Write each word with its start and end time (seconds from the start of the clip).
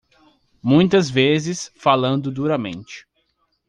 Muitas 0.63 1.11
vezes 1.11 1.71
falando 1.75 2.31
duramente 2.31 3.05